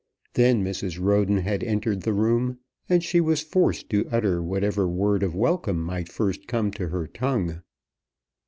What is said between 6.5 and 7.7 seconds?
to her tongue.